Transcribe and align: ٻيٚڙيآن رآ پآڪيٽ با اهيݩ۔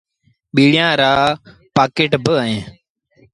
ٻيٚڙيآن 0.53 0.91
رآ 1.01 1.11
پآڪيٽ 1.75 2.11
با 2.23 2.31
اهيݩ۔ 2.41 2.63